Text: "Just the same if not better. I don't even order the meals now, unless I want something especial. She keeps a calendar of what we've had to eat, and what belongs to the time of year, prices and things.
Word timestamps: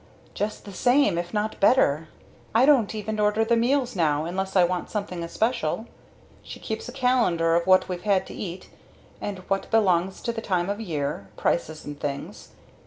"Just 0.33 0.65
the 0.65 0.73
same 0.73 1.19
if 1.19 1.31
not 1.31 1.59
better. 1.59 2.07
I 2.55 2.65
don't 2.65 2.95
even 2.95 3.19
order 3.19 3.45
the 3.45 3.55
meals 3.55 3.95
now, 3.95 4.25
unless 4.25 4.55
I 4.55 4.63
want 4.63 4.89
something 4.89 5.23
especial. 5.23 5.85
She 6.41 6.59
keeps 6.59 6.89
a 6.89 6.91
calendar 6.91 7.53
of 7.53 7.67
what 7.67 7.87
we've 7.87 8.01
had 8.01 8.25
to 8.25 8.33
eat, 8.33 8.71
and 9.21 9.37
what 9.47 9.69
belongs 9.69 10.23
to 10.23 10.31
the 10.31 10.41
time 10.41 10.71
of 10.71 10.81
year, 10.81 11.29
prices 11.37 11.85
and 11.85 11.99
things. 11.99 12.49